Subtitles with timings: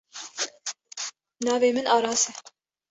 [1.45, 2.31] Navê min Aras e.